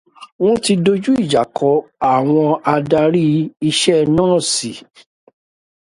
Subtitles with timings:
[0.41, 1.69] Wọ́n ti dojú ìjà kọ
[2.13, 3.25] àwọn adárí
[3.69, 4.71] iṣẹ́ nọ́ọ̀sì